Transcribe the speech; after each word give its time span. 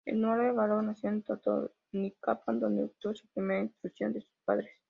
Herculano 0.03 0.41
Alvarado 0.49 0.81
nació 0.81 1.09
en 1.11 1.21
Totonicapán, 1.21 2.59
donde 2.59 2.85
obtuvo 2.85 3.13
su 3.13 3.27
primera 3.27 3.61
instrucción 3.61 4.11
de 4.13 4.21
su 4.21 4.31
padre. 4.43 4.71